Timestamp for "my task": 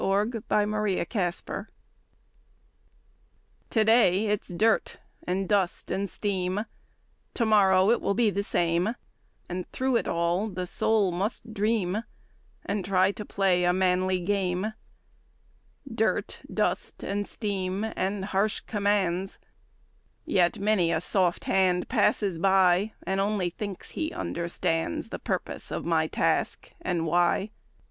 25.85-26.71